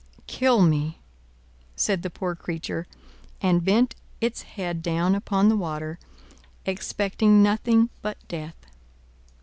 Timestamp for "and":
3.39-3.63